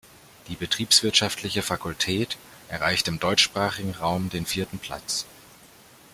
Die 0.47 0.55
Betriebswirtschaftliche 0.55 1.61
Fakultät 1.61 2.39
erreicht 2.69 3.07
im 3.07 3.19
deutschsprachigen 3.19 3.91
Raum 3.91 4.31
den 4.31 4.47
vierten 4.47 4.79
Platz. 4.79 5.27